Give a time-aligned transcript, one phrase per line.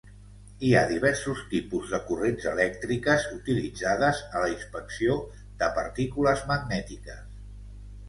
[0.69, 5.23] Hi ha diversos tipus de corrents elèctriques utilitzades a la inspecció
[5.63, 7.27] de partícules magnètiques.